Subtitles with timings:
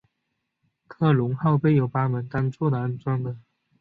[0.87, 3.37] 科隆号配备有八门单座安装的。